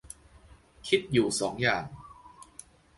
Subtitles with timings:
[0.87, 1.83] คิดอยู่สองอย่าง